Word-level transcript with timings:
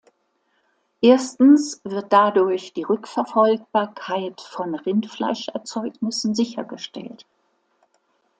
Erstens 1.01 1.79
wird 1.83 2.11
dadurch 2.11 2.73
die 2.73 2.81
Rückverfolgbarkeit 2.81 4.41
von 4.41 4.73
Rindfleischerzeugnissen 4.73 6.33
sichergestellt. 6.33 7.27